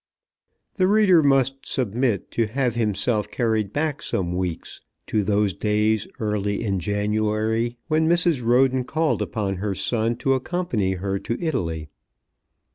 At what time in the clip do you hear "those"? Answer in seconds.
5.21-5.53